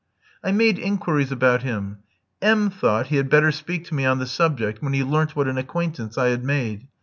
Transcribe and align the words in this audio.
I 0.43 0.51
made 0.51 0.79
inquiries 0.79 1.31
about 1.31 1.61
him. 1.61 1.99
M 2.41 2.71
thought 2.71 3.09
he 3.09 3.17
had 3.17 3.29
better 3.29 3.51
speak 3.51 3.85
to 3.85 3.93
me 3.93 4.03
on 4.03 4.17
the 4.17 4.25
subject, 4.25 4.81
when 4.81 4.93
he 4.93 5.03
learnt 5.03 5.35
what 5.35 5.47
an 5.47 5.59
acquaintance 5.59 6.17
I 6.17 6.29
had 6.29 6.43
made. 6.43 6.87